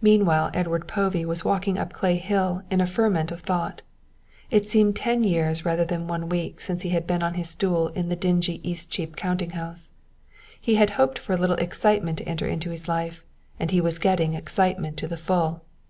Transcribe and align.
Meanwhile 0.00 0.50
Edward 0.54 0.88
Povey 0.88 1.26
was 1.26 1.44
walking 1.44 1.76
up 1.76 1.92
Clay 1.92 2.16
Hill 2.16 2.62
in 2.70 2.80
a 2.80 2.86
ferment 2.86 3.30
of 3.30 3.40
thought. 3.42 3.82
It 4.50 4.66
seemed 4.66 4.96
ten 4.96 5.22
years 5.22 5.62
rather 5.66 5.84
than 5.84 6.08
one 6.08 6.30
week 6.30 6.62
since 6.62 6.80
he 6.80 6.88
had 6.88 7.06
been 7.06 7.22
on 7.22 7.34
his 7.34 7.50
stool 7.50 7.88
in 7.88 8.08
the 8.08 8.16
dingy 8.16 8.66
Eastcheap 8.66 9.14
counting 9.14 9.50
house. 9.50 9.92
He 10.58 10.76
had 10.76 10.88
hoped 10.96 11.18
for 11.18 11.34
a 11.34 11.36
little 11.36 11.56
excitement 11.56 12.16
to 12.20 12.24
enter 12.26 12.46
into 12.46 12.70
his 12.70 12.88
life, 12.88 13.22
and 13.60 13.70
he 13.70 13.82
was 13.82 13.98
getting 13.98 14.32
excitement 14.32 14.96
to 14.96 15.06
the 15.06 15.18
full. 15.18 15.66